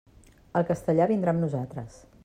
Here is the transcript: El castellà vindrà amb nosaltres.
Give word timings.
El 0.61 0.65
castellà 0.71 1.07
vindrà 1.13 1.35
amb 1.37 1.47
nosaltres. 1.47 2.03